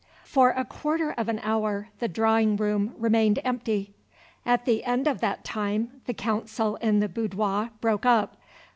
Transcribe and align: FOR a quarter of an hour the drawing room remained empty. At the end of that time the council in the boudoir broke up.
FOR 0.23 0.49
a 0.49 0.65
quarter 0.65 1.11
of 1.15 1.29
an 1.29 1.37
hour 1.43 1.89
the 1.99 2.07
drawing 2.07 2.55
room 2.55 2.95
remained 2.97 3.37
empty. 3.43 3.93
At 4.47 4.65
the 4.65 4.83
end 4.83 5.05
of 5.07 5.19
that 5.21 5.45
time 5.45 6.01
the 6.07 6.13
council 6.15 6.77
in 6.77 7.01
the 7.01 7.07
boudoir 7.07 7.69
broke 7.81 8.07
up. 8.07 8.37